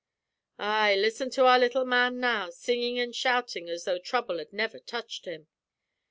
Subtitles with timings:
[0.57, 4.79] "Ay, listen to our little man now, singin' and shoutin' as tho' trouble had never
[4.79, 5.47] touched him!